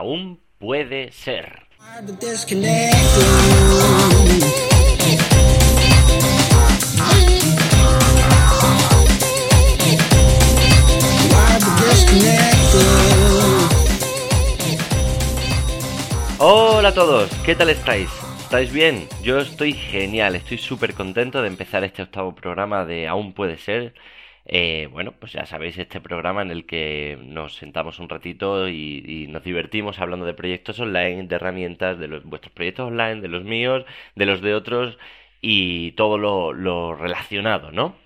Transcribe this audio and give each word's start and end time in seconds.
aún 0.00 0.40
puede 0.56 1.12
ser. 1.12 1.66
Hola 16.38 16.88
a 16.88 16.94
todos, 16.94 17.30
¿qué 17.44 17.54
tal 17.54 17.68
estáis? 17.68 18.08
¿Estáis 18.40 18.72
bien? 18.72 19.06
Yo 19.22 19.38
estoy 19.38 19.74
genial, 19.74 20.34
estoy 20.34 20.56
súper 20.56 20.94
contento 20.94 21.42
de 21.42 21.48
empezar 21.48 21.84
este 21.84 22.00
octavo 22.00 22.34
programa 22.34 22.86
de 22.86 23.06
Aún 23.06 23.34
puede 23.34 23.58
ser. 23.58 23.92
Eh, 24.46 24.88
bueno, 24.90 25.12
pues 25.12 25.32
ya 25.32 25.46
sabéis, 25.46 25.78
este 25.78 26.00
programa 26.00 26.42
en 26.42 26.50
el 26.50 26.66
que 26.66 27.18
nos 27.22 27.56
sentamos 27.56 27.98
un 27.98 28.08
ratito 28.08 28.68
y, 28.68 29.26
nos 29.30 29.44
divertimos 29.44 29.98
hablando 29.98 30.26
de 30.26 30.34
proyectos 30.34 30.80
online, 30.80 31.24
de 31.24 31.36
herramientas, 31.36 31.98
de 31.98 32.08
los, 32.08 32.24
vuestros 32.24 32.52
proyectos 32.52 32.88
online, 32.88 33.20
de 33.20 33.28
los 33.28 33.44
míos, 33.44 33.84
de 34.16 34.26
los 34.26 34.40
de 34.40 34.54
otros 34.54 34.98
y 35.40 35.92
todo 35.92 36.18
lo, 36.18 36.94
relacionado, 36.94 37.70
¿no? 37.72 37.96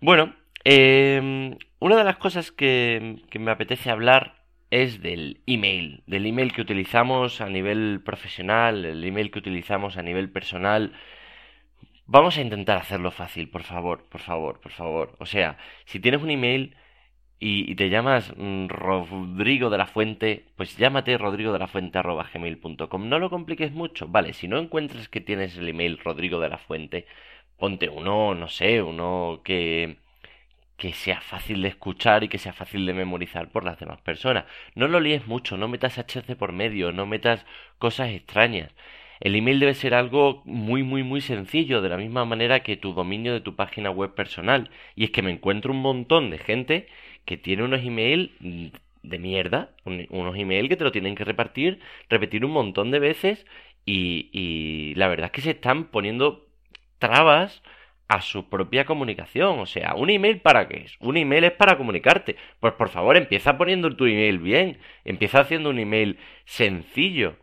Bueno, 0.00 0.34
em, 0.64 1.56
una 1.78 1.96
de 1.96 2.04
las 2.04 2.16
cosas 2.16 2.52
que, 2.52 3.16
que 3.30 3.38
me 3.38 3.50
apetece 3.50 3.90
hablar 3.90 4.40
es 4.70 5.02
del 5.02 5.40
email, 5.46 6.02
del 6.06 6.26
email 6.26 6.52
que 6.52 6.62
utilizamos 6.62 7.40
a 7.40 7.48
nivel 7.48 8.00
profesional, 8.04 8.84
el 8.84 9.04
email 9.04 9.30
que 9.30 9.40
utilizamos 9.40 9.96
a 9.96 10.02
nivel 10.02 10.30
personal. 10.30 10.92
Vamos 12.12 12.36
a 12.36 12.40
intentar 12.40 12.76
hacerlo 12.76 13.12
fácil, 13.12 13.48
por 13.48 13.62
favor, 13.62 14.04
por 14.08 14.20
favor, 14.20 14.60
por 14.60 14.72
favor. 14.72 15.14
O 15.20 15.26
sea, 15.26 15.58
si 15.84 16.00
tienes 16.00 16.20
un 16.20 16.30
email 16.30 16.74
y, 17.38 17.74
te 17.76 17.88
llamas 17.88 18.34
mm, 18.36 18.66
Rodrigo 18.68 19.70
de 19.70 19.78
la 19.78 19.86
Fuente, 19.86 20.46
pues 20.56 20.76
llámate 20.76 21.16
rodrigo 21.18 21.52
de 21.52 21.60
la 21.60 21.68
fuente 21.68 22.00
gmail.com. 22.02 23.08
No 23.08 23.18
lo 23.20 23.30
compliques 23.30 23.70
mucho, 23.72 24.08
vale. 24.08 24.32
Si 24.32 24.48
no 24.48 24.58
encuentras 24.58 25.08
que 25.08 25.20
tienes 25.20 25.56
el 25.56 25.68
email 25.68 25.98
Rodrigo 25.98 26.40
de 26.40 26.48
la 26.48 26.58
Fuente, 26.58 27.06
ponte 27.56 27.88
uno, 27.88 28.34
no 28.34 28.48
sé, 28.48 28.82
uno 28.82 29.40
que 29.44 29.98
que 30.76 30.94
sea 30.94 31.20
fácil 31.20 31.62
de 31.62 31.68
escuchar 31.68 32.24
y 32.24 32.28
que 32.28 32.38
sea 32.38 32.54
fácil 32.54 32.86
de 32.86 32.94
memorizar 32.94 33.50
por 33.50 33.64
las 33.64 33.78
demás 33.78 34.00
personas. 34.00 34.46
No 34.74 34.88
lo 34.88 34.98
líes 35.00 35.26
mucho, 35.26 35.56
no 35.58 35.68
metas 35.68 35.98
HC 35.98 36.36
por 36.36 36.52
medio, 36.52 36.90
no 36.92 37.06
metas 37.06 37.44
cosas 37.78 38.10
extrañas. 38.10 38.72
El 39.20 39.36
email 39.36 39.60
debe 39.60 39.74
ser 39.74 39.94
algo 39.94 40.42
muy, 40.46 40.82
muy, 40.82 41.02
muy 41.02 41.20
sencillo, 41.20 41.82
de 41.82 41.90
la 41.90 41.96
misma 41.98 42.24
manera 42.24 42.60
que 42.60 42.76
tu 42.76 42.94
dominio 42.94 43.32
de 43.34 43.40
tu 43.40 43.54
página 43.54 43.90
web 43.90 44.14
personal. 44.14 44.70
Y 44.96 45.04
es 45.04 45.10
que 45.10 45.22
me 45.22 45.30
encuentro 45.30 45.72
un 45.72 45.80
montón 45.80 46.30
de 46.30 46.38
gente 46.38 46.88
que 47.26 47.36
tiene 47.36 47.64
unos 47.64 47.84
email 47.84 48.72
de 49.02 49.18
mierda, 49.18 49.70
unos 49.84 50.36
email 50.36 50.68
que 50.68 50.76
te 50.76 50.84
lo 50.84 50.92
tienen 50.92 51.14
que 51.14 51.24
repartir, 51.24 51.80
repetir 52.08 52.44
un 52.44 52.52
montón 52.52 52.90
de 52.90 52.98
veces 52.98 53.46
y, 53.84 54.30
y 54.32 54.94
la 54.96 55.08
verdad 55.08 55.26
es 55.26 55.32
que 55.32 55.40
se 55.42 55.50
están 55.50 55.84
poniendo 55.90 56.46
trabas 56.98 57.62
a 58.10 58.22
su 58.22 58.48
propia 58.48 58.84
comunicación. 58.84 59.60
O 59.60 59.66
sea, 59.66 59.94
¿un 59.94 60.10
email 60.10 60.40
para 60.40 60.66
qué 60.66 60.78
es? 60.78 60.96
Un 61.00 61.16
email 61.16 61.44
es 61.44 61.52
para 61.52 61.76
comunicarte. 61.76 62.36
Pues 62.58 62.74
por 62.74 62.88
favor, 62.88 63.16
empieza 63.16 63.56
poniendo 63.56 63.94
tu 63.94 64.06
email 64.06 64.38
bien. 64.38 64.78
Empieza 65.04 65.40
haciendo 65.40 65.70
un 65.70 65.78
email 65.78 66.18
sencillo. 66.44 67.36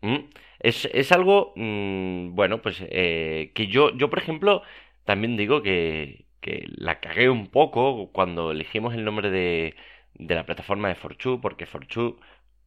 ¿Mm? 0.00 0.16
Es, 0.62 1.10
algo, 1.12 1.52
mm, 1.56 2.34
bueno, 2.34 2.62
pues 2.62 2.78
eh, 2.88 3.50
que 3.54 3.66
yo, 3.66 3.90
yo, 3.96 4.10
por 4.10 4.18
ejemplo, 4.20 4.62
también 5.04 5.36
digo 5.36 5.60
que, 5.62 6.26
que 6.40 6.66
la 6.76 7.00
cagué 7.00 7.28
un 7.30 7.48
poco 7.48 8.10
cuando 8.12 8.52
elegimos 8.52 8.94
el 8.94 9.04
nombre 9.04 9.30
de, 9.30 9.74
de 10.14 10.34
la 10.36 10.46
plataforma 10.46 10.88
de 10.88 10.94
Forchu, 10.94 11.40
porque 11.40 11.66
Forchu, 11.66 12.20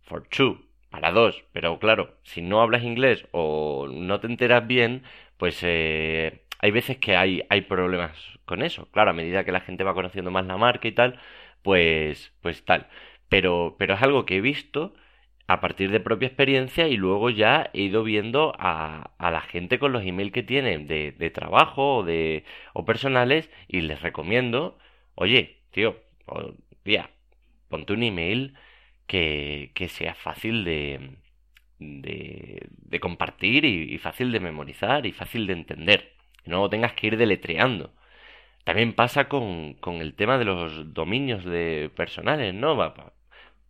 Forchu, 0.04 0.66
para 0.90 1.12
dos, 1.12 1.44
pero 1.54 1.80
claro, 1.80 2.18
si 2.24 2.42
no 2.42 2.62
hablas 2.62 2.84
inglés 2.84 3.26
o 3.32 3.88
no 3.90 4.20
te 4.20 4.28
enteras 4.28 4.68
bien, 4.68 5.04
pues 5.38 5.60
eh, 5.64 6.44
hay 6.60 6.72
veces 6.72 6.98
que 6.98 7.16
hay, 7.16 7.44
hay 7.50 7.62
problemas 7.62 8.18
con 8.46 8.62
eso. 8.62 8.90
Claro, 8.92 9.12
a 9.12 9.14
medida 9.14 9.46
que 9.46 9.52
la 9.54 9.62
gente 9.62 9.84
va 9.86 9.94
conociendo 9.94 10.32
más 10.32 10.46
la 10.46 10.58
marca 10.58 10.88
y 10.88 10.92
tal, 10.94 11.20
pues, 11.64 12.34
pues 12.42 12.64
tal. 12.66 12.88
Pero, 13.30 13.76
pero 13.80 13.96
es 13.96 14.02
algo 14.02 14.26
que 14.26 14.38
he 14.38 14.42
visto 14.42 14.94
a 15.48 15.62
partir 15.62 15.92
de 15.92 16.00
propia 16.00 16.28
experiencia 16.28 16.88
y 16.88 16.98
luego 16.98 17.30
ya 17.30 17.70
he 17.74 17.82
ido 17.84 18.04
viendo 18.04 18.54
a, 18.60 19.12
a 19.18 19.32
la 19.32 19.42
gente 19.42 19.80
con 19.80 19.92
los 19.94 20.04
emails 20.04 20.32
que 20.32 20.44
tienen 20.44 20.88
de, 20.88 21.12
de 21.12 21.30
trabajo 21.30 21.98
o, 21.98 22.04
de, 22.04 22.44
o 22.74 22.86
personales 22.86 23.50
y 23.68 23.82
les 23.82 24.02
recomiendo, 24.02 24.78
oye, 25.16 25.58
tío, 25.72 25.98
tía, 26.84 27.12
ponte 27.70 27.94
un 27.94 28.04
email 28.04 28.56
que, 29.08 29.72
que 29.76 29.90
sea 29.90 30.16
fácil 30.16 30.64
de, 30.66 31.18
de, 31.80 33.00
compartir 33.00 33.66
y 33.66 33.98
fácil 34.00 34.32
de 34.32 34.40
memorizar 34.40 35.06
y 35.06 35.12
fácil 35.12 35.48
de 35.48 35.54
entender 35.54 36.16
no 36.46 36.70
tengas 36.70 36.94
que 36.94 37.08
ir 37.08 37.18
deletreando. 37.18 37.94
También 38.66 38.94
pasa 38.94 39.30
con, 39.30 39.76
con 39.76 39.96
el 40.02 40.16
tema 40.16 40.38
de 40.38 40.46
los 40.46 40.94
dominios 40.94 41.46
de 41.46 41.92
personales, 41.96 42.54
¿no? 42.54 42.76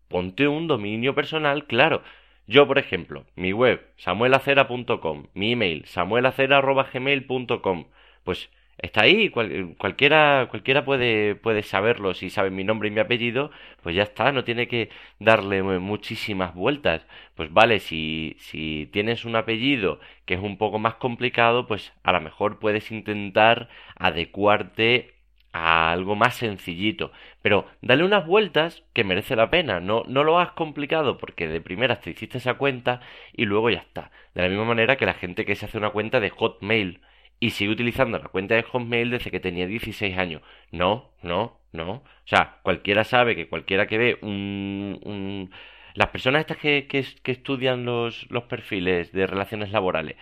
Ponte 0.07 0.47
un 0.47 0.67
dominio 0.67 1.15
personal, 1.15 1.65
claro. 1.65 2.03
Yo, 2.47 2.67
por 2.67 2.77
ejemplo, 2.77 3.25
mi 3.35 3.53
web, 3.53 3.81
samuelacera.com, 3.97 5.27
mi 5.33 5.53
email, 5.53 5.85
samuelacera.gmail.com, 5.85 7.85
pues 8.23 8.49
está 8.77 9.01
ahí, 9.01 9.29
cualquiera, 9.29 10.47
cualquiera 10.49 10.85
puede, 10.85 11.35
puede 11.35 11.63
saberlo, 11.63 12.13
si 12.13 12.29
sabe 12.29 12.51
mi 12.51 12.63
nombre 12.63 12.89
y 12.89 12.91
mi 12.91 12.99
apellido, 12.99 13.51
pues 13.81 13.95
ya 13.95 14.03
está, 14.03 14.31
no 14.31 14.43
tiene 14.43 14.67
que 14.67 14.89
darle 15.19 15.63
muchísimas 15.79 16.53
vueltas. 16.53 17.05
Pues 17.35 17.51
vale, 17.51 17.79
si, 17.79 18.35
si 18.39 18.89
tienes 18.91 19.25
un 19.25 19.35
apellido 19.35 19.99
que 20.25 20.35
es 20.35 20.41
un 20.41 20.57
poco 20.57 20.79
más 20.79 20.95
complicado, 20.95 21.67
pues 21.67 21.93
a 22.03 22.11
lo 22.11 22.21
mejor 22.21 22.59
puedes 22.59 22.91
intentar 22.91 23.69
adecuarte 23.95 25.14
a 25.55 25.93
algo 25.93 26.15
más 26.15 26.35
sencillito. 26.35 27.13
Pero 27.41 27.65
dale 27.81 28.03
unas 28.03 28.25
vueltas 28.27 28.83
que 28.93 29.05
merece 29.05 29.37
la 29.37 29.49
pena. 29.49 29.79
No, 29.79 30.03
no 30.05 30.25
lo 30.25 30.37
has 30.37 30.51
complicado 30.51 31.17
porque 31.17 31.47
de 31.47 31.61
primeras 31.61 32.01
te 32.01 32.09
hiciste 32.09 32.39
esa 32.39 32.55
cuenta 32.55 32.99
y 33.33 33.45
luego 33.45 33.69
ya 33.69 33.79
está. 33.79 34.11
De 34.33 34.41
la 34.41 34.49
misma 34.49 34.65
manera 34.65 34.97
que 34.97 35.05
la 35.05 35.13
gente 35.13 35.45
que 35.45 35.55
se 35.55 35.65
hace 35.65 35.77
una 35.77 35.91
cuenta 35.91 36.19
de 36.19 36.29
Hotmail 36.29 36.99
y 37.39 37.51
sigue 37.51 37.71
utilizando 37.71 38.19
la 38.19 38.27
cuenta 38.27 38.55
de 38.55 38.63
Hotmail 38.63 39.11
desde 39.11 39.31
que 39.31 39.39
tenía 39.39 39.65
16 39.65 40.17
años. 40.17 40.41
No, 40.71 41.11
no, 41.23 41.57
no. 41.71 41.91
O 41.91 42.03
sea, 42.25 42.59
cualquiera 42.61 43.05
sabe 43.05 43.35
que 43.37 43.47
cualquiera 43.47 43.87
que 43.87 43.97
ve 43.97 44.17
un... 44.21 45.51
Las 45.93 46.09
personas 46.09 46.41
estas 46.41 46.57
que, 46.57 46.87
que, 46.87 47.31
estudian 47.31 47.85
los, 47.85 48.29
los, 48.29 48.43
perfiles 48.43 49.13
de 49.13 49.25
relaciones 49.27 49.71
laborales, 49.71 50.17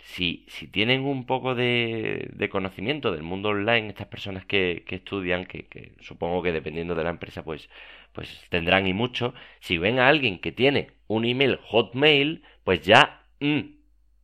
si, 0.00 0.44
si 0.48 0.68
tienen 0.68 1.02
un 1.04 1.26
poco 1.26 1.54
de, 1.54 2.30
de, 2.32 2.48
conocimiento 2.48 3.12
del 3.12 3.22
mundo 3.22 3.50
online, 3.50 3.88
estas 3.88 4.06
personas 4.08 4.44
que, 4.46 4.84
que 4.86 4.96
estudian, 4.96 5.44
que, 5.44 5.92
supongo 6.00 6.42
que 6.42 6.52
dependiendo 6.52 6.94
de 6.94 7.04
la 7.04 7.10
empresa, 7.10 7.44
pues, 7.44 7.68
pues 8.12 8.44
tendrán 8.50 8.86
y 8.86 8.94
mucho, 8.94 9.34
si 9.60 9.78
ven 9.78 9.98
a 9.98 10.08
alguien 10.08 10.38
que 10.38 10.52
tiene 10.52 10.92
un 11.08 11.24
email 11.24 11.58
Hotmail, 11.64 12.42
pues 12.64 12.82
ya 12.82 13.22
mm, 13.40 13.60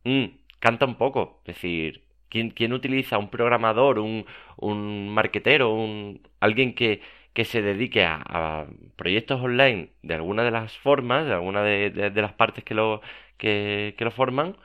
mm, 0.03 0.25
canta 0.59 0.85
un 0.85 0.95
poco. 0.95 1.41
Es 1.45 1.55
decir, 1.55 2.05
¿Quién, 2.29 2.73
utiliza 2.73 3.17
un 3.17 3.29
programador, 3.29 3.99
un, 3.99 4.25
un 4.57 5.09
marquetero, 5.09 5.73
un, 5.73 6.21
alguien 6.41 6.73
que, 6.75 7.01
que 7.33 7.45
se 7.45 7.61
dedique 7.61 8.03
a, 8.03 8.67
proyectos 8.97 9.41
online 9.41 9.91
de 10.03 10.15
alguna 10.15 10.43
de 10.43 10.51
las 10.51 10.77
formas, 10.77 11.25
de 11.25 11.33
alguna 11.33 11.63
de, 11.63 12.11
las 12.13 12.33
partes 12.33 12.63
que 12.65 12.73
lo, 12.73 13.01
que, 13.37 13.95
lo 13.99 14.11
forman, 14.11 14.57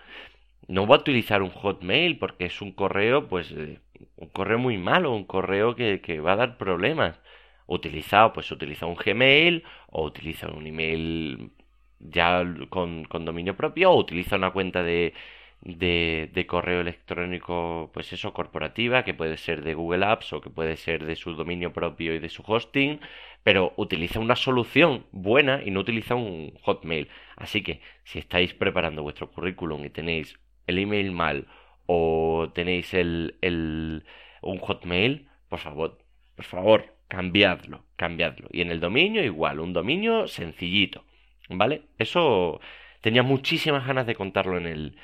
no 0.70 0.86
va 0.86 0.96
a 0.96 1.00
utilizar 1.00 1.42
un 1.42 1.50
Hotmail 1.50 2.18
porque 2.18 2.46
es 2.46 2.62
un 2.62 2.72
correo, 2.72 3.28
pues, 3.28 3.50
eh, 3.52 3.80
un 4.16 4.28
correo 4.28 4.58
muy 4.58 4.78
malo, 4.78 5.12
un 5.14 5.24
correo 5.24 5.74
que, 5.74 6.20
va 6.20 6.32
a 6.32 6.36
dar 6.36 6.58
problemas. 6.58 7.20
Utilizado, 7.66 8.32
pues 8.32 8.50
utiliza 8.52 8.86
un 8.86 8.96
Gmail 8.96 9.64
o 9.88 10.04
utiliza 10.04 10.48
un 10.48 10.66
email 10.66 11.52
ya 12.00 12.44
con, 12.68 13.04
con 13.04 13.24
dominio 13.24 13.56
propio 13.56 13.90
o 13.92 13.98
utiliza 13.98 14.36
una 14.36 14.52
cuenta 14.52 14.82
de, 14.82 15.14
de, 15.62 16.30
de, 16.32 16.46
correo 16.46 16.80
electrónico, 16.80 17.90
pues 17.92 18.12
eso, 18.12 18.32
corporativa, 18.32 19.04
que 19.04 19.14
puede 19.14 19.36
ser 19.38 19.62
de 19.62 19.74
Google 19.74 20.06
Apps 20.06 20.32
o 20.32 20.40
que 20.40 20.50
puede 20.50 20.76
ser 20.76 21.04
de 21.04 21.16
su 21.16 21.34
dominio 21.34 21.72
propio 21.72 22.14
y 22.14 22.18
de 22.20 22.28
su 22.28 22.42
hosting, 22.46 23.00
pero 23.42 23.72
utiliza 23.76 24.20
una 24.20 24.36
solución 24.36 25.06
buena 25.12 25.62
y 25.64 25.70
no 25.70 25.80
utiliza 25.80 26.14
un 26.14 26.52
Hotmail. 26.62 27.08
Así 27.36 27.62
que 27.62 27.80
si 28.04 28.18
estáis 28.20 28.54
preparando 28.54 29.02
vuestro 29.02 29.30
currículum 29.30 29.84
y 29.84 29.90
tenéis 29.90 30.38
el 30.70 30.78
email 30.78 31.12
mal 31.12 31.46
o 31.86 32.50
tenéis 32.54 32.94
el, 32.94 33.36
el 33.42 34.04
un 34.42 34.58
Hotmail, 34.58 35.28
por 35.48 35.58
favor, 35.58 35.98
por 36.36 36.44
favor, 36.44 36.96
cambiadlo, 37.08 37.84
cambiadlo. 37.96 38.48
Y 38.52 38.62
en 38.62 38.70
el 38.70 38.80
dominio 38.80 39.22
igual, 39.24 39.60
un 39.60 39.72
dominio 39.72 40.28
sencillito, 40.28 41.04
¿vale? 41.48 41.82
Eso 41.98 42.60
tenía 43.02 43.22
muchísimas 43.22 43.86
ganas 43.86 44.06
de 44.06 44.14
contarlo 44.14 44.56
en 44.58 44.66
el 44.66 44.96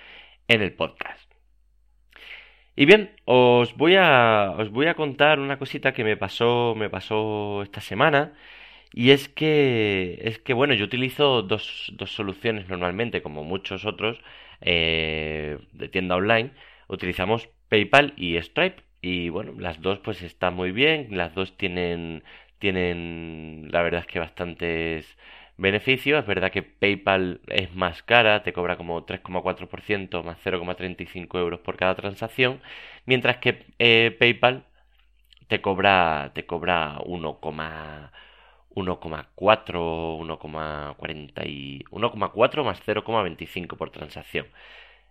en 0.48 0.62
el 0.62 0.72
podcast. 0.74 1.30
Y 2.76 2.84
bien, 2.84 3.10
os 3.24 3.74
voy 3.76 3.96
a, 3.96 4.54
os 4.58 4.70
voy 4.70 4.86
a 4.86 4.94
contar 4.94 5.40
una 5.40 5.58
cosita 5.58 5.92
que 5.92 6.04
me 6.04 6.16
pasó, 6.16 6.74
me 6.76 6.90
pasó 6.90 7.62
esta 7.62 7.80
semana. 7.80 8.34
Y 8.96 9.10
es 9.10 9.28
que, 9.28 10.20
es 10.22 10.38
que 10.38 10.54
bueno, 10.54 10.72
yo 10.74 10.86
utilizo 10.86 11.42
dos, 11.42 11.92
dos 11.96 12.12
soluciones 12.12 12.68
normalmente, 12.68 13.22
como 13.22 13.44
muchos 13.44 13.84
otros, 13.84 14.18
eh, 14.62 15.58
de 15.72 15.88
tienda 15.88 16.16
online. 16.16 16.52
Utilizamos 16.88 17.48
PayPal 17.68 18.14
y 18.16 18.38
Stripe. 18.38 18.82
Y 19.02 19.28
bueno, 19.28 19.52
las 19.58 19.82
dos 19.82 19.98
pues 20.00 20.22
están 20.22 20.54
muy 20.54 20.72
bien, 20.72 21.08
las 21.10 21.34
dos 21.34 21.56
tienen, 21.58 22.24
tienen 22.58 23.68
la 23.70 23.82
verdad 23.82 24.00
es 24.00 24.06
que 24.06 24.18
bastantes 24.18 25.18
beneficios. 25.58 26.20
Es 26.20 26.26
verdad 26.26 26.50
que 26.50 26.62
PayPal 26.62 27.40
es 27.48 27.74
más 27.74 28.02
cara, 28.02 28.42
te 28.42 28.52
cobra 28.54 28.76
como 28.78 29.04
3,4% 29.06 30.22
más 30.24 30.38
0,35 30.44 31.38
euros 31.38 31.60
por 31.60 31.76
cada 31.76 31.94
transacción, 31.96 32.60
mientras 33.04 33.38
que 33.38 33.66
eh, 33.78 34.16
PayPal 34.18 34.64
te 35.48 35.60
cobra, 35.60 36.32
te 36.34 36.46
cobra 36.46 36.98
1,4, 37.00 37.40
1,40 37.40 38.10
y 38.10 38.25
1,4 41.90 42.64
más 42.64 42.86
0,25 42.86 43.76
por 43.76 43.90
transacción. 43.90 44.46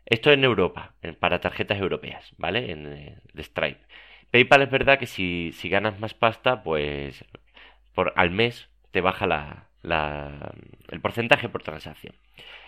Esto 0.06 0.32
en 0.32 0.44
Europa, 0.44 0.94
para 1.20 1.42
tarjetas 1.42 1.80
europeas, 1.80 2.32
¿vale? 2.38 2.72
En 2.72 2.94
eh, 2.94 3.18
de 3.34 3.44
Stripe. 3.44 3.82
PayPal 4.32 4.62
es 4.62 4.70
verdad 4.70 5.00
que 5.00 5.08
si, 5.08 5.52
si 5.54 5.70
ganas 5.70 6.00
más 6.00 6.14
pasta, 6.14 6.64
pues 6.64 7.26
por 7.96 8.14
al 8.16 8.30
mes 8.32 8.70
te 8.92 9.02
baja 9.02 9.26
la, 9.26 9.68
el 9.86 11.02
porcentaje 11.02 11.50
por 11.50 11.64
transacción. 11.64 12.14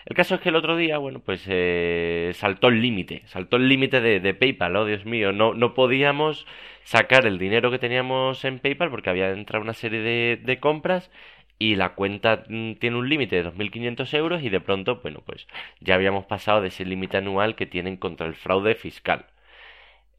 El 0.05 0.15
caso 0.15 0.35
es 0.35 0.41
que 0.41 0.49
el 0.49 0.55
otro 0.55 0.77
día, 0.77 0.97
bueno, 0.99 1.19
pues 1.19 1.43
eh, 1.47 2.31
saltó 2.33 2.69
el 2.69 2.81
límite, 2.81 3.23
saltó 3.25 3.57
el 3.57 3.67
límite 3.67 3.99
de, 3.99 4.33
PayPal, 4.33 4.75
oh 4.77 4.85
Dios 4.85 5.05
mío, 5.05 5.33
no, 5.33 5.53
no 5.53 5.73
podíamos 5.73 6.45
sacar 6.83 7.25
el 7.25 7.37
dinero 7.37 7.71
que 7.71 7.79
teníamos 7.79 8.45
en 8.45 8.59
PayPal 8.59 8.89
porque 8.89 9.09
había 9.09 9.31
entrado 9.31 9.63
una 9.63 9.73
serie 9.73 9.99
de, 9.99 10.39
de 10.41 10.59
compras 10.59 11.11
y 11.59 11.75
la 11.75 11.95
cuenta 11.95 12.43
mm, 12.47 12.73
tiene 12.75 12.97
un 12.97 13.09
límite 13.09 13.35
de 13.43 13.49
2.500 13.51 14.13
euros 14.13 14.43
y 14.43 14.49
de 14.49 14.61
pronto, 14.61 15.01
bueno, 15.01 15.21
pues 15.25 15.47
ya 15.81 15.95
habíamos 15.95 16.25
pasado 16.25 16.61
de 16.61 16.69
ese 16.69 16.85
límite 16.85 17.17
anual 17.17 17.55
que 17.55 17.65
tienen 17.65 17.97
contra 17.97 18.27
el 18.27 18.35
fraude 18.35 18.75
fiscal. 18.75 19.25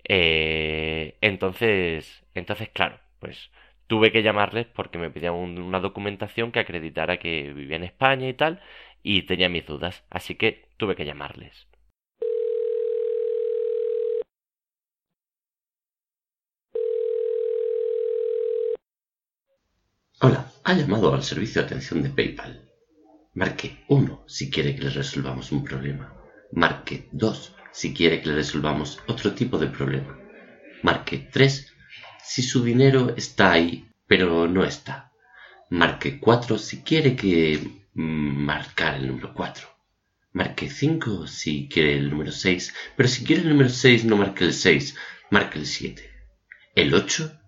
Eh, 0.09 1.17
entonces, 1.21 2.25
entonces, 2.35 2.69
claro, 2.71 2.99
pues 3.21 3.50
tuve 3.88 4.12
que 4.12 4.23
llamarles 4.23 4.67
porque 4.67 4.99
me 4.99 5.11
pedían 5.11 5.35
una 5.35 5.81
documentación 5.81 6.52
que 6.52 6.61
acreditara 6.61 7.19
que 7.19 7.52
vivía 7.52 7.76
en 7.76 7.85
España 7.85 8.29
y 8.29 8.35
tal, 8.35 8.61
y 9.02 9.23
tenía 9.23 9.49
mis 9.49 9.67
dudas, 9.67 10.05
así 10.11 10.37
que 10.37 10.69
tuve 10.76 10.94
que 10.94 11.06
llamarles. 11.06 11.67
Hola, 20.20 20.52
ha 20.64 20.75
llamado 20.75 21.14
al 21.14 21.23
servicio 21.23 21.62
de 21.62 21.67
atención 21.67 22.02
de 22.02 22.11
PayPal. 22.11 22.69
Marque 23.35 23.85
1 23.88 24.25
si 24.26 24.50
quiere 24.50 24.75
que 24.75 24.82
le 24.82 24.90
resolvamos 24.90 25.52
un 25.52 25.64
problema. 25.64 26.12
Marque 26.52 27.08
2 27.12 27.55
si 27.73 27.94
quiere 27.94 28.20
que 28.20 28.29
le 28.29 28.35
resolvamos 28.35 29.00
otro 29.06 29.32
tipo 29.32 29.58
de 29.58 29.69
problema. 29.69 30.19
Marque 30.82 31.29
3 31.32 31.78
si 32.23 32.43
su 32.43 32.65
dinero 32.65 33.15
está 33.17 33.53
ahí, 33.53 33.87
pero 34.06 34.49
no 34.49 34.65
está. 34.65 35.12
Marque 35.70 36.19
4 36.19 36.59
si 36.59 36.82
quiere 36.82 37.15
que 37.17 37.61
mm, 37.94 38.44
marcar 38.44 38.97
el 38.97 39.09
número 39.09 39.35
4. 39.35 39.69
Marque 40.32 40.70
5 40.70 41.26
si 41.26 41.69
quiere 41.69 41.97
el 41.97 42.11
número 42.11 42.32
6, 42.32 42.75
pero 42.97 43.09
si 43.09 43.25
quiere 43.25 43.43
el 43.43 43.50
número 43.50 43.69
6 43.69 44.05
no 44.05 44.17
marque 44.17 44.44
el 44.44 44.53
6, 44.53 44.97
marque 45.31 45.59
el 45.59 45.67
7. 45.67 46.11
El 46.75 46.94
8 46.94 47.38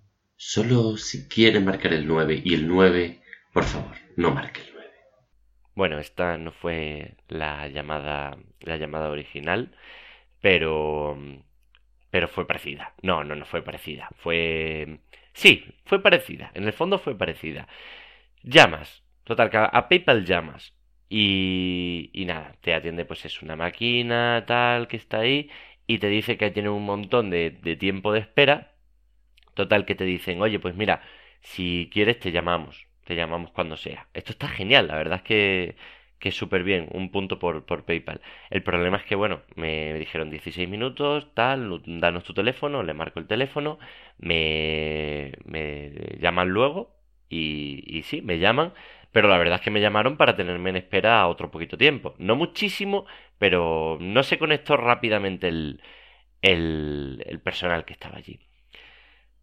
Solo 0.43 0.97
si 0.97 1.29
quiere 1.29 1.61
marcar 1.61 1.93
el 1.93 2.07
9 2.07 2.41
y 2.43 2.55
el 2.55 2.67
9, 2.67 3.21
por 3.53 3.65
favor, 3.65 3.95
no 4.17 4.31
marque 4.31 4.63
el 4.63 4.71
9. 4.73 4.91
Bueno, 5.75 5.99
esta 5.99 6.39
no 6.39 6.51
fue 6.51 7.19
la 7.29 7.69
llamada, 7.69 8.39
la 8.61 8.79
llamada 8.79 9.11
original, 9.11 9.77
pero, 10.41 11.19
pero 12.11 12.29
fue 12.29 12.47
parecida. 12.47 12.95
No, 13.03 13.25
no, 13.25 13.35
no 13.37 13.45
fue 13.45 13.63
parecida. 13.63 14.09
Fue, 14.17 15.01
sí, 15.33 15.65
fue 15.85 16.03
parecida. 16.03 16.51
En 16.55 16.65
el 16.65 16.73
fondo 16.73 16.99
fue 16.99 17.17
parecida. 17.17 17.69
Llamas, 18.43 19.05
total, 19.25 19.51
a 19.53 19.89
PayPal 19.89 20.25
llamas 20.25 20.75
y, 21.09 22.11
y 22.15 22.25
nada, 22.27 22.57
te 22.63 22.75
atiende 22.75 23.05
pues 23.05 23.25
es 23.25 23.43
una 23.43 23.57
máquina 23.57 24.45
tal 24.47 24.89
que 24.89 24.97
está 24.97 25.21
ahí 25.21 25.51
y 25.87 25.99
te 25.99 26.09
dice 26.09 26.37
que 26.39 26.51
tiene 26.51 26.69
un 26.71 26.85
montón 26.85 27.31
de, 27.31 27.51
de 27.51 27.77
tiempo 27.77 28.13
de 28.13 28.21
espera 28.21 28.75
Total 29.55 29.85
que 29.85 29.95
te 29.95 30.05
dicen, 30.05 30.41
oye, 30.43 30.59
pues 30.61 30.75
mira, 30.75 31.03
si 31.41 31.91
quieres 31.93 32.19
te 32.19 32.33
llamamos, 32.33 32.87
te 33.05 33.15
llamamos 33.17 33.51
cuando 33.53 33.77
sea. 33.77 34.09
Esto 34.15 34.33
está 34.33 34.49
genial, 34.49 34.89
la 34.89 34.97
verdad 34.97 35.19
es 35.19 35.23
que, 35.23 35.77
que 36.21 36.31
súper 36.33 36.63
bien, 36.65 36.89
un 36.93 37.11
punto 37.11 37.39
por, 37.41 37.65
por 37.67 37.85
PayPal. 37.85 38.21
El 38.51 38.63
problema 38.63 38.99
es 38.99 39.05
que, 39.05 39.15
bueno, 39.17 39.43
me 39.57 39.95
dijeron 39.95 40.31
16 40.31 40.69
minutos, 40.69 41.29
tal, 41.35 41.83
danos 41.87 42.25
tu 42.25 42.35
teléfono, 42.35 42.83
le 42.83 42.95
marco 42.95 43.19
el 43.21 43.27
teléfono, 43.27 43.79
me, 44.19 45.33
me 45.45 45.91
llaman 46.21 46.49
luego 46.51 46.95
y, 47.29 47.83
y 47.87 48.03
sí, 48.05 48.23
me 48.23 48.39
llaman, 48.39 48.73
pero 49.13 49.29
la 49.29 49.39
verdad 49.39 49.57
es 49.57 49.61
que 49.63 49.71
me 49.71 49.81
llamaron 49.81 50.17
para 50.17 50.37
tenerme 50.37 50.71
en 50.71 50.77
espera 50.77 51.27
otro 51.29 51.51
poquito 51.51 51.77
tiempo. 51.79 52.15
No 52.19 52.37
muchísimo, 52.37 53.07
pero 53.39 53.99
no 54.01 54.23
se 54.23 54.39
conectó 54.39 54.77
rápidamente 54.77 55.49
el, 55.49 55.83
el, 56.43 57.23
el 57.27 57.41
personal 57.41 57.85
que 57.85 57.95
estaba 57.95 58.19
allí. 58.19 58.41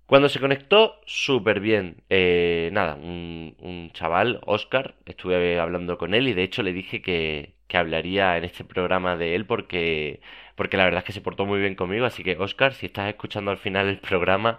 Cuando 0.07 0.29
se 0.29 0.39
conectó, 0.39 1.01
súper 1.05 1.59
bien. 1.59 1.97
Eh, 2.09 2.69
nada, 2.71 2.95
un, 2.95 3.91
chaval, 3.93 4.39
Oscar, 4.45 4.95
estuve 5.05 5.59
hablando 5.59 5.97
con 5.97 6.13
él 6.13 6.27
y 6.29 6.33
de 6.33 6.43
hecho 6.43 6.63
le 6.63 6.71
dije 6.73 7.01
que, 7.01 7.55
que, 7.67 7.77
hablaría 7.77 8.37
en 8.37 8.45
este 8.45 8.63
programa 8.63 9.17
de 9.17 9.35
él 9.35 9.45
porque, 9.45 10.21
porque 10.55 10.77
la 10.77 10.85
verdad 10.85 10.99
es 10.99 11.05
que 11.05 11.11
se 11.13 11.21
portó 11.21 11.45
muy 11.45 11.59
bien 11.59 11.75
conmigo. 11.75 12.05
Así 12.05 12.23
que, 12.23 12.37
Oscar, 12.37 12.73
si 12.73 12.85
estás 12.85 13.09
escuchando 13.09 13.51
al 13.51 13.57
final 13.57 13.87
el 13.89 13.99
programa, 13.99 14.57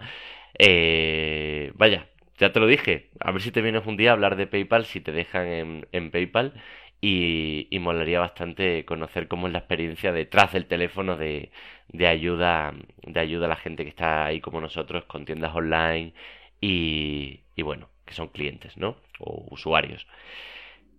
eh, 0.59 1.71
vaya, 1.75 2.07
ya 2.37 2.51
te 2.51 2.59
lo 2.59 2.67
dije. 2.67 3.09
A 3.19 3.31
ver 3.31 3.41
si 3.41 3.51
te 3.51 3.61
vienes 3.63 3.85
un 3.87 3.97
día 3.97 4.11
a 4.11 4.13
hablar 4.13 4.35
de 4.35 4.47
PayPal, 4.47 4.85
si 4.85 5.01
te 5.01 5.11
dejan 5.11 5.47
en, 5.47 5.87
en 5.91 6.11
PayPal. 6.11 6.53
Y, 7.01 7.67
y 7.71 7.79
molaría 7.79 8.19
bastante 8.19 8.83
conocer 8.85 9.27
cómo 9.29 9.47
es 9.47 9.53
la 9.53 9.59
experiencia 9.59 10.11
detrás 10.11 10.51
del 10.53 10.65
teléfono 10.65 11.15
de, 11.15 11.51
de 11.87 12.07
ayuda, 12.07 12.73
de 13.03 13.19
ayuda 13.19 13.45
a 13.45 13.49
la 13.49 13.55
gente 13.55 13.83
que 13.83 13.89
está 13.89 14.25
ahí 14.25 14.41
como 14.41 14.59
nosotros 14.61 15.05
con 15.05 15.25
tiendas 15.25 15.55
online 15.55 16.13
y, 16.61 17.41
y 17.55 17.61
bueno, 17.61 17.89
que 18.05 18.13
son 18.13 18.27
clientes, 18.29 18.77
¿no? 18.77 18.97
O 19.19 19.45
usuarios. 19.51 20.05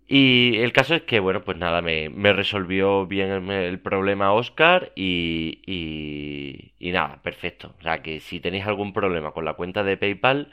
Y 0.07 0.57
el 0.57 0.73
caso 0.73 0.95
es 0.95 1.03
que, 1.03 1.21
bueno, 1.21 1.43
pues 1.43 1.57
nada, 1.57 1.81
me, 1.81 2.09
me 2.09 2.33
resolvió 2.33 3.07
bien 3.07 3.49
el, 3.49 3.79
problema 3.79 4.33
Oscar 4.33 4.91
y, 4.93 5.61
y, 5.65 6.73
y, 6.79 6.91
nada, 6.91 7.21
perfecto. 7.21 7.73
O 7.79 7.81
sea 7.81 8.01
que 8.01 8.19
si 8.19 8.41
tenéis 8.41 8.65
algún 8.67 8.91
problema 8.91 9.31
con 9.31 9.45
la 9.45 9.53
cuenta 9.53 9.83
de 9.83 9.95
PayPal, 9.95 10.51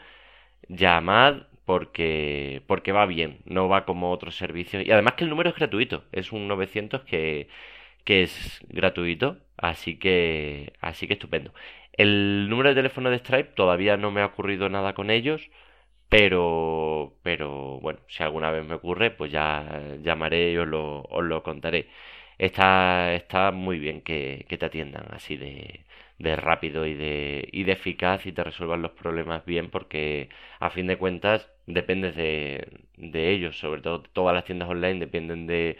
llamad 0.68 1.47
porque, 1.68 2.62
porque 2.66 2.92
va 2.92 3.04
bien, 3.04 3.40
no 3.44 3.68
va 3.68 3.84
como 3.84 4.10
otros 4.10 4.36
servicios. 4.36 4.86
Y 4.86 4.90
además 4.90 5.14
que 5.14 5.24
el 5.24 5.30
número 5.30 5.50
es 5.50 5.56
gratuito, 5.56 6.04
es 6.12 6.32
un 6.32 6.48
900 6.48 7.02
que, 7.02 7.48
que 8.04 8.22
es 8.22 8.60
gratuito, 8.70 9.38
así 9.58 9.98
que, 9.98 10.72
así 10.80 11.06
que 11.08 11.14
estupendo. 11.14 11.52
El 11.92 12.48
número 12.48 12.70
de 12.70 12.76
teléfono 12.76 13.10
de 13.10 13.18
Stripe 13.18 13.52
todavía 13.54 13.98
no 13.98 14.10
me 14.10 14.22
ha 14.22 14.26
ocurrido 14.26 14.70
nada 14.70 14.94
con 14.94 15.10
ellos, 15.10 15.50
pero, 16.08 17.16
pero 17.22 17.80
bueno, 17.80 18.00
si 18.08 18.22
alguna 18.22 18.50
vez 18.50 18.64
me 18.66 18.76
ocurre, 18.76 19.10
pues 19.10 19.30
ya 19.32 19.82
llamaré 20.02 20.52
y 20.52 20.56
os 20.58 20.68
lo, 20.68 21.02
os 21.02 21.24
lo 21.24 21.42
contaré. 21.42 21.88
Está, 22.38 23.14
está 23.14 23.50
muy 23.52 23.78
bien 23.78 24.00
que, 24.02 24.46
que 24.48 24.58
te 24.58 24.66
atiendan 24.66 25.06
así 25.12 25.36
de, 25.36 25.84
de 26.18 26.36
rápido 26.36 26.86
y 26.86 26.94
de, 26.94 27.48
y 27.52 27.64
de 27.64 27.72
eficaz 27.72 28.26
y 28.26 28.32
te 28.32 28.44
resuelvan 28.44 28.82
los 28.82 28.92
problemas 28.92 29.44
bien 29.44 29.70
porque 29.70 30.28
a 30.60 30.70
fin 30.70 30.86
de 30.86 30.96
cuentas 30.98 31.50
dependes 31.68 32.16
de, 32.16 32.66
de 32.96 33.30
ellos, 33.32 33.58
sobre 33.58 33.82
todo 33.82 34.02
todas 34.02 34.34
las 34.34 34.44
tiendas 34.44 34.68
online 34.70 35.00
dependen 35.00 35.46
de, 35.46 35.78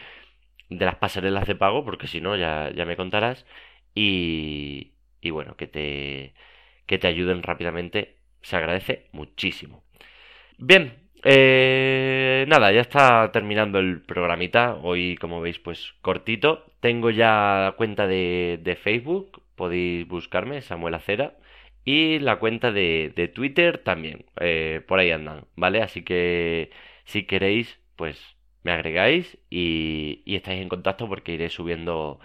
de 0.71 0.85
las 0.87 0.97
pasarelas 0.97 1.47
de 1.47 1.57
pago, 1.57 1.85
porque 1.85 2.07
si 2.09 2.21
no, 2.21 2.37
ya, 2.37 2.71
ya 2.75 2.85
me 2.87 2.97
contarás. 2.97 3.47
Y, 3.95 4.92
y 5.21 5.30
bueno, 5.30 5.57
que 5.57 5.66
te, 5.66 6.35
que 6.87 6.99
te 6.99 7.09
ayuden 7.09 7.42
rápidamente, 7.42 8.16
se 8.42 8.57
agradece 8.57 9.09
muchísimo. 9.12 9.85
Bien, 10.59 10.95
eh, 11.25 12.45
nada, 12.49 12.73
ya 12.73 12.80
está 12.80 13.30
terminando 13.33 13.78
el 13.78 14.02
programita. 14.02 14.75
Hoy, 14.83 15.16
como 15.16 15.40
veis, 15.40 15.59
pues 15.59 15.95
cortito. 16.02 16.66
Tengo 16.80 17.11
ya 17.11 17.75
cuenta 17.76 18.07
de, 18.07 18.61
de 18.62 18.76
Facebook, 18.76 19.42
podéis 19.57 20.07
buscarme, 20.09 20.62
Samuel 20.62 20.95
Acera. 20.95 21.35
Y 21.88 22.18
la 22.18 22.38
cuenta 22.38 22.71
de, 22.71 23.12
de 23.16 23.28
Twitter 23.28 23.78
también, 23.78 24.26
eh, 24.40 24.83
por 24.87 24.99
ahí 24.99 25.11
andan, 25.11 25.47
¿vale? 25.57 25.83
Así 25.83 26.02
que 26.04 26.71
si 27.04 27.25
queréis, 27.26 27.80
pues 27.97 28.37
me 28.62 28.73
agregáis 28.73 29.38
y, 29.50 30.23
estáis 30.26 30.61
en 30.61 30.68
contacto 30.68 31.09
porque 31.09 31.33
iré 31.33 31.49
subiendo, 31.50 32.21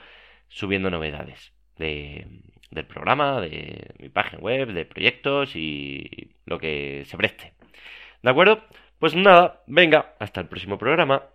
subiendo 0.50 0.89
novedades 0.91 1.53
de, 1.77 2.27
del 2.72 2.86
programa, 2.88 3.39
de 3.41 3.93
mi 4.00 4.10
página 4.10 4.41
web, 4.41 4.74
de 4.74 4.86
proyectos 4.86 5.55
y 5.55 6.36
lo 6.46 6.60
que 6.60 7.03
se 7.05 7.17
preste. 7.17 7.53
¿De 8.24 8.29
acuerdo? 8.32 8.63
Pues 9.00 9.15
nada, 9.15 9.63
venga, 9.67 10.15
hasta 10.20 10.41
el 10.41 10.48
próximo 10.50 10.77
programa. 10.77 11.29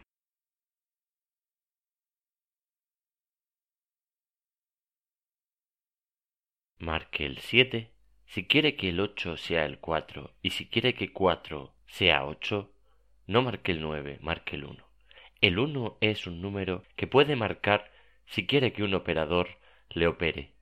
Marque 6.81 7.25
el 7.25 7.39
7 7.39 7.98
si 8.29 8.45
quiere 8.47 8.77
que 8.77 8.91
el 8.91 9.01
8 9.01 9.39
sea 9.39 9.65
el 9.65 9.79
4 9.79 10.35
y 10.43 10.51
si 10.51 10.67
quiere 10.67 10.93
que 10.93 11.15
4 11.15 11.73
sea 11.87 12.27
8, 12.27 12.71
no 13.27 13.41
marque 13.41 13.73
el 13.73 13.81
9, 13.81 14.19
marque 14.21 14.57
el 14.57 14.65
1. 14.65 14.85
El 15.41 15.59
1 15.59 15.97
es 16.03 16.27
un 16.27 16.43
número 16.43 16.85
que 16.95 17.07
puede 17.07 17.37
marcar 17.37 17.91
si 18.27 18.47
quiere 18.47 18.75
que 18.75 18.83
un 18.83 18.93
operador 18.93 19.57
le 19.89 20.07
opere. 20.07 20.53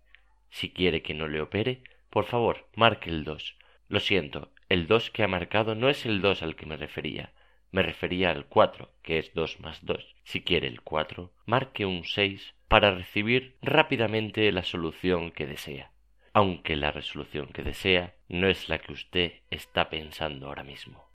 Si 0.49 0.71
quiere 0.71 1.03
que 1.03 1.15
no 1.15 1.27
le 1.27 1.41
opere, 1.41 1.83
por 2.09 2.27
favor, 2.27 2.69
marque 2.77 3.11
el 3.11 3.25
2. 3.25 3.57
Lo 3.89 3.99
siento, 3.99 4.53
el 4.69 4.87
2 4.87 5.11
que 5.11 5.25
ha 5.25 5.29
marcado 5.29 5.75
no 5.75 5.89
es 5.89 6.07
el 6.07 6.21
2 6.21 6.43
al 6.45 6.55
que 6.55 6.67
me 6.67 6.77
refería. 6.77 7.33
Me 7.73 7.83
refería 7.83 8.31
al 8.31 8.47
4, 8.47 8.93
que 9.03 9.19
es 9.19 9.35
2 9.35 9.59
más 9.59 9.85
2. 9.85 10.15
Si 10.23 10.41
quiere 10.43 10.69
el 10.69 10.83
4, 10.83 11.33
marque 11.47 11.85
un 11.85 12.05
6 12.05 12.55
para 12.69 12.93
recibir 12.93 13.57
rápidamente 13.61 14.53
la 14.53 14.63
solución 14.63 15.33
que 15.33 15.47
desea 15.47 15.91
aunque 16.37 16.76
la 16.76 16.93
resolución 16.93 17.47
que 17.47 17.62
desea 17.62 18.14
no 18.28 18.47
es 18.47 18.69
la 18.69 18.78
que 18.78 18.93
usted 18.93 19.33
está 19.50 19.88
pensando 19.88 20.49
ahora 20.49 20.64
mismo. 20.64 21.06